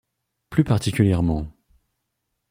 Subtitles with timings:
[0.49, 1.45] Plus particulièrement,